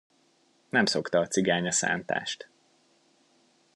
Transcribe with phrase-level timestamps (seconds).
[0.69, 2.49] Nem szokta a cigány a szántást.